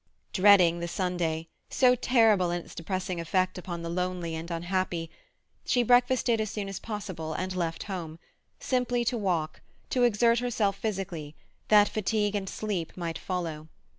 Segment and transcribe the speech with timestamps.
[0.33, 5.11] Dreading the Sunday, so terrible in its depressing effect upon the lonely and unhappy,
[5.63, 9.61] she breakfasted as soon as possible, and left home—simply to walk,
[9.91, 11.35] to exert herself physically,
[11.67, 13.67] that fatigue and sleep might follow.